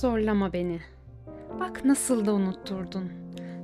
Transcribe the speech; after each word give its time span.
Zorlama 0.00 0.52
beni. 0.52 0.78
Bak 1.60 1.84
nasıl 1.84 2.26
da 2.26 2.34
unutturdun. 2.34 3.10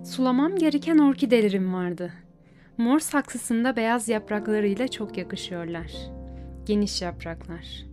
Sulamam 0.05 0.57
gereken 0.57 0.99
orkidelerim 0.99 1.75
vardı. 1.75 2.13
Mor 2.79 2.99
saksısında 2.99 3.77
beyaz 3.77 4.09
yapraklarıyla 4.09 4.89
çok 4.89 5.19
yakışıyorlar. 5.19 5.93
Geniş 6.67 7.03
yapraklar. 7.03 7.87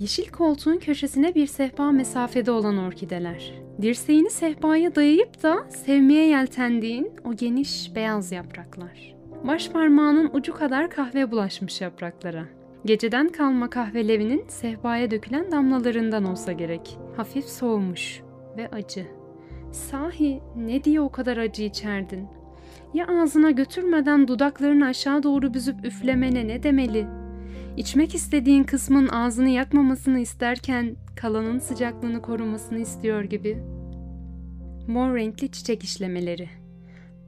Yeşil 0.00 0.28
koltuğun 0.28 0.76
köşesine 0.76 1.34
bir 1.34 1.46
sehpa 1.46 1.92
mesafede 1.92 2.50
olan 2.50 2.78
orkideler. 2.78 3.54
Dirseğini 3.82 4.30
sehpaya 4.30 4.94
dayayıp 4.94 5.42
da 5.42 5.70
sevmeye 5.70 6.28
yeltendiğin 6.28 7.12
o 7.24 7.36
geniş 7.36 7.94
beyaz 7.94 8.32
yapraklar. 8.32 9.14
Baş 9.46 9.70
parmağının 9.70 10.30
ucu 10.32 10.54
kadar 10.54 10.90
kahve 10.90 11.30
bulaşmış 11.30 11.80
yapraklara. 11.80 12.57
Geceden 12.84 13.28
kalma 13.28 13.70
kahvelevinin 13.70 14.44
sehpaya 14.48 15.10
dökülen 15.10 15.52
damlalarından 15.52 16.24
olsa 16.24 16.52
gerek. 16.52 16.98
Hafif 17.16 17.44
soğumuş 17.44 18.22
ve 18.56 18.68
acı. 18.68 19.06
Sahi 19.72 20.40
ne 20.56 20.84
diye 20.84 21.00
o 21.00 21.08
kadar 21.08 21.36
acı 21.36 21.62
içerdin? 21.62 22.26
Ya 22.94 23.06
ağzına 23.06 23.50
götürmeden 23.50 24.28
dudaklarını 24.28 24.86
aşağı 24.86 25.22
doğru 25.22 25.54
büzüp 25.54 25.84
üflemene 25.84 26.48
ne 26.48 26.62
demeli? 26.62 27.06
İçmek 27.76 28.14
istediğin 28.14 28.64
kısmın 28.64 29.08
ağzını 29.08 29.48
yakmamasını 29.48 30.18
isterken 30.18 30.96
kalanın 31.16 31.58
sıcaklığını 31.58 32.22
korumasını 32.22 32.78
istiyor 32.78 33.24
gibi. 33.24 33.62
Mor 34.88 35.16
renkli 35.16 35.50
çiçek 35.50 35.84
işlemeleri. 35.84 36.48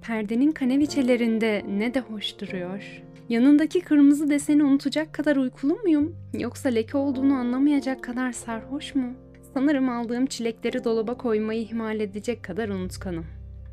Perdenin 0.03 0.53
kaneviçelerinde 0.53 1.65
ne 1.79 1.95
de 1.95 2.01
hoş 2.01 2.41
duruyor. 2.41 3.03
Yanındaki 3.31 3.81
kırmızı 3.81 4.31
deseni 4.31 4.65
unutacak 4.65 5.13
kadar 5.13 5.37
uykulu 5.37 5.75
muyum? 5.75 6.17
Yoksa 6.39 6.69
leke 6.69 6.99
olduğunu 6.99 7.35
anlamayacak 7.35 8.05
kadar 8.05 8.33
sarhoş 8.33 8.95
mu? 8.95 9.13
Sanırım 9.55 9.89
aldığım 9.89 10.27
çilekleri 10.27 10.85
dolaba 10.85 11.15
koymayı 11.15 11.61
ihmal 11.61 12.01
edecek 12.01 12.43
kadar 12.43 12.69
unutkanım. 12.69 13.27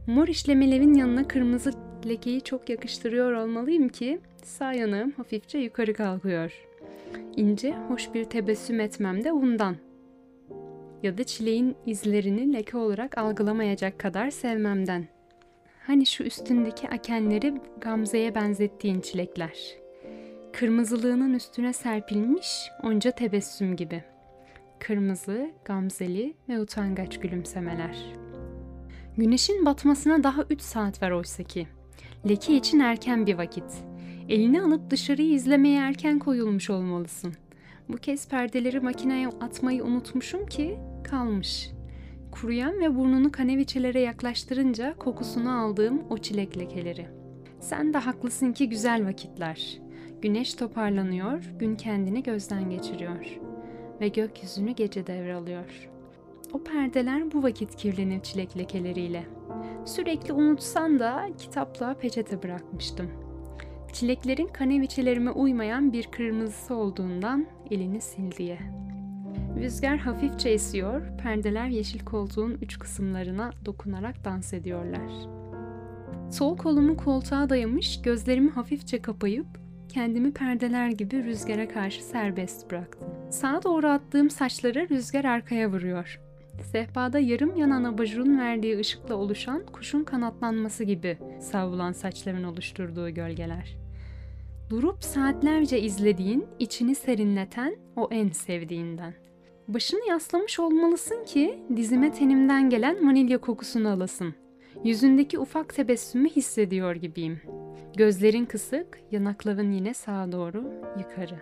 Mor 0.08 0.28
işlemelerin 0.28 0.94
yanına 0.94 1.28
kırmızı 1.28 1.72
lekeyi 2.08 2.42
çok 2.42 2.70
yakıştırıyor 2.70 3.32
olmalıyım 3.32 3.90
ki 3.90 4.20
sağ 4.44 4.74
yanağım 4.74 5.12
hafifçe 5.12 5.58
yukarı 5.58 5.94
kalkıyor. 5.94 6.54
İnce, 7.36 7.76
hoş 7.88 8.14
bir 8.14 8.24
tebessüm 8.24 8.80
etmem 8.80 9.24
de 9.24 9.34
bundan. 9.34 9.76
Ya 11.04 11.18
da 11.18 11.24
çileğin 11.24 11.76
izlerini 11.86 12.54
leke 12.54 12.78
olarak 12.78 13.18
algılamayacak 13.18 14.00
kadar 14.00 14.30
sevmemden. 14.30 15.17
Hani 15.88 16.06
şu 16.06 16.24
üstündeki 16.24 16.90
akenleri 16.90 17.62
Gamze'ye 17.82 18.36
benzettiğin 18.36 19.02
çilekler. 19.02 19.58
Kırmızılığının 20.54 21.34
üstüne 21.34 21.74
serpilmiş 21.74 22.48
onca 22.84 23.12
tebessüm 23.12 23.76
gibi. 23.76 24.04
Kırmızı, 24.80 25.52
gamzeli 25.66 26.34
ve 26.50 26.60
utangaç 26.60 27.20
gülümsemeler. 27.20 28.06
Güneşin 29.18 29.66
batmasına 29.66 30.24
daha 30.24 30.44
3 30.50 30.62
saat 30.62 31.02
var 31.04 31.12
oysa 31.12 31.44
ki. 31.44 31.68
Leke 32.30 32.56
için 32.56 32.80
erken 32.80 33.28
bir 33.28 33.38
vakit. 33.38 33.84
Elini 34.30 34.62
alıp 34.62 34.90
dışarıyı 34.90 35.34
izlemeye 35.34 35.80
erken 35.80 36.20
koyulmuş 36.20 36.70
olmalısın. 36.70 37.34
Bu 37.90 37.98
kez 37.98 38.28
perdeleri 38.28 38.80
makineye 38.80 39.28
atmayı 39.28 39.84
unutmuşum 39.84 40.46
ki 40.46 40.80
kalmış. 41.04 41.77
Kuruyan 42.42 42.80
ve 42.80 42.96
burnunu 42.96 43.32
kaneviçelere 43.32 44.00
yaklaştırınca 44.00 44.96
kokusunu 44.98 45.60
aldığım 45.60 46.02
o 46.10 46.18
çilek 46.18 46.58
lekeleri. 46.58 47.08
Sen 47.60 47.94
de 47.94 47.98
haklısın 47.98 48.54
ki 48.54 48.70
güzel 48.70 49.06
vakitler. 49.06 49.80
Güneş 50.22 50.54
toparlanıyor, 50.54 51.44
gün 51.60 51.76
kendini 51.76 52.24
gözden 52.24 52.70
geçiriyor. 52.70 53.40
Ve 54.02 54.08
gökyüzünü 54.08 54.72
gece 54.72 55.08
devralıyor. 55.08 55.90
O 56.54 56.64
perdeler 56.64 57.32
bu 57.32 57.44
vakit 57.44 57.76
kirlenir 57.76 58.22
çilek 58.22 58.58
lekeleriyle. 58.58 59.24
Sürekli 59.86 60.34
unutsan 60.34 61.00
da 61.00 61.30
kitaplığa 61.38 61.94
peçete 61.94 62.44
bırakmıştım. 62.44 63.12
Çileklerin 63.94 64.48
kaneviçelerime 64.48 65.32
uymayan 65.32 65.94
bir 65.94 66.08
kırmızısı 66.08 66.76
olduğundan 66.76 67.46
elini 67.72 68.02
sil 68.10 68.30
diye. 68.38 68.87
Rüzgar 69.62 69.98
hafifçe 69.98 70.50
esiyor, 70.50 71.02
perdeler 71.24 71.68
yeşil 71.68 72.00
koltuğun 72.00 72.58
üç 72.62 72.80
kısımlarına 72.80 73.52
dokunarak 73.66 74.26
dans 74.26 74.54
ediyorlar. 74.54 75.12
Sol 76.32 76.58
kolumu 76.58 76.98
koltuğa 76.98 77.50
dayamış, 77.50 78.02
gözlerimi 78.02 78.50
hafifçe 78.50 79.02
kapayıp 79.02 79.48
kendimi 79.90 80.34
perdeler 80.34 80.90
gibi 80.90 81.24
rüzgara 81.24 81.68
karşı 81.68 82.04
serbest 82.04 82.72
bıraktım. 82.72 83.08
Sağa 83.30 83.64
doğru 83.64 83.88
attığım 83.88 84.30
saçları 84.30 84.90
rüzgar 84.90 85.26
arkaya 85.26 85.72
vuruyor. 85.72 86.20
Sehpada 86.72 87.20
yarım 87.20 87.56
yanan 87.56 87.84
abajurun 87.84 88.40
verdiği 88.40 88.80
ışıkla 88.80 89.16
oluşan 89.16 89.66
kuşun 89.66 90.04
kanatlanması 90.04 90.84
gibi 90.84 91.18
savrulan 91.42 91.92
saçların 91.92 92.44
oluşturduğu 92.44 93.10
gölgeler. 93.10 93.78
Durup 94.70 95.04
saatlerce 95.04 95.82
izlediğin, 95.82 96.46
içini 96.60 96.96
serinleten 96.96 97.76
o 97.96 98.08
en 98.12 98.30
sevdiğinden. 98.30 99.27
Başını 99.68 100.10
yaslamış 100.10 100.60
olmalısın 100.60 101.26
ki 101.26 101.60
dizime 101.76 102.12
tenimden 102.12 102.70
gelen 102.70 103.08
vanilya 103.08 103.38
kokusunu 103.38 103.90
alasın. 103.90 104.36
Yüzündeki 104.84 105.40
ufak 105.40 105.76
tebessümü 105.76 106.30
hissediyor 106.30 106.96
gibiyim. 106.96 107.42
Gözlerin 107.98 108.46
kısık, 108.46 109.00
yanakların 109.12 109.72
yine 109.72 109.94
sağa 109.94 110.32
doğru, 110.32 110.74
yukarı. 111.00 111.40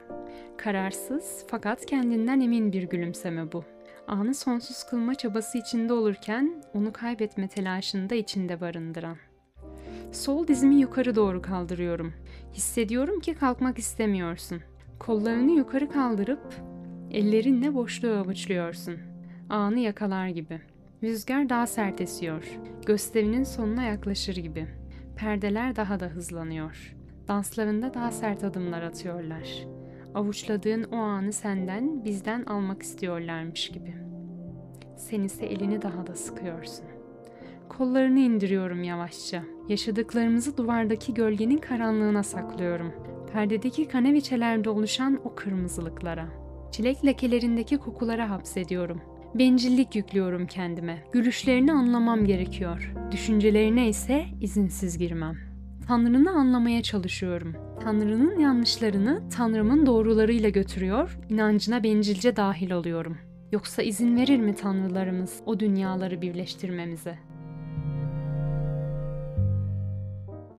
Kararsız 0.58 1.46
fakat 1.48 1.86
kendinden 1.86 2.40
emin 2.40 2.74
bir 2.74 2.84
gülümseme 2.84 3.52
bu. 3.52 3.64
Anı 4.08 4.34
sonsuz 4.34 4.84
kılma 4.84 5.16
çabası 5.16 5.58
içinde 5.58 5.94
olurken 5.94 6.64
onu 6.74 6.94
kaybetme 6.94 7.48
telaşını 7.48 8.10
da 8.10 8.16
içinde 8.16 8.62
barındıran. 8.62 9.18
Sol 10.12 10.48
dizimi 10.48 10.76
yukarı 10.76 11.16
doğru 11.16 11.42
kaldırıyorum. 11.42 12.14
Hissediyorum 12.54 13.20
ki 13.20 13.34
kalkmak 13.34 13.80
istemiyorsun. 13.80 14.62
Kollarını 15.00 15.52
yukarı 15.52 15.90
kaldırıp 15.90 16.75
ellerinle 17.16 17.74
boşluğu 17.74 18.14
avuçluyorsun. 18.14 18.96
Anı 19.50 19.80
yakalar 19.80 20.28
gibi. 20.28 20.62
Rüzgar 21.04 21.50
daha 21.50 21.68
sert 21.68 22.02
esiyor. 22.02 22.60
Gösterinin 22.86 23.44
sonuna 23.44 23.84
yaklaşır 23.84 24.36
gibi. 24.36 24.68
Perdeler 25.16 25.76
daha 25.76 26.00
da 26.00 26.06
hızlanıyor. 26.06 26.96
Danslarında 27.28 27.94
daha 27.94 28.12
sert 28.12 28.44
adımlar 28.44 28.82
atıyorlar. 28.82 29.66
Avuçladığın 30.16 30.84
o 30.84 30.98
anı 30.98 31.34
senden, 31.34 32.06
bizden 32.06 32.44
almak 32.44 32.82
istiyorlarmış 32.82 33.70
gibi. 33.70 33.94
Sen 34.98 35.22
ise 35.22 35.46
elini 35.46 35.82
daha 35.82 36.08
da 36.08 36.16
sıkıyorsun. 36.16 36.86
Kollarını 37.70 38.20
indiriyorum 38.20 38.84
yavaşça. 38.84 39.44
Yaşadıklarımızı 39.70 40.58
duvardaki 40.58 41.14
gölgenin 41.14 41.58
karanlığına 41.58 42.24
saklıyorum. 42.24 42.94
Perdedeki 43.34 43.88
kaneviçelerde 43.88 44.70
oluşan 44.70 45.20
o 45.24 45.36
kırmızılıklara. 45.36 46.45
Çilek 46.76 47.06
lekelerindeki 47.06 47.78
kokulara 47.78 48.30
hapsediyorum. 48.30 49.02
Bencillik 49.36 49.96
yüklüyorum 49.96 50.48
kendime. 50.48 51.04
Gülüşlerini 51.12 51.74
anlamam 51.74 52.26
gerekiyor. 52.26 52.94
Düşüncelerine 53.12 53.90
ise 53.90 54.26
izinsiz 54.42 54.98
girmem. 54.98 55.38
Tanrını 55.88 56.32
anlamaya 56.32 56.84
çalışıyorum. 56.84 57.56
Tanrı'nın 57.84 58.40
yanlışlarını 58.40 59.30
Tanrım'ın 59.30 59.86
doğrularıyla 59.86 60.50
götürüyor, 60.50 61.20
inancına 61.30 61.84
bencilce 61.84 62.36
dahil 62.36 62.72
oluyorum. 62.72 63.18
Yoksa 63.52 63.82
izin 63.82 64.18
verir 64.18 64.40
mi 64.40 64.56
tanrılarımız 64.56 65.42
o 65.46 65.60
dünyaları 65.60 66.22
birleştirmemize? 66.22 67.20